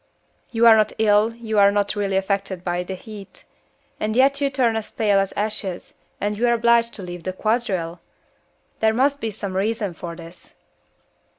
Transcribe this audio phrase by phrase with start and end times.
[0.49, 3.43] "You are not ill, you are not really affected by the heat
[3.99, 7.33] and yet you turn as pale as ashes, and you are obliged to leave the
[7.33, 7.99] quadrille!
[8.79, 10.55] There must be some reason for this."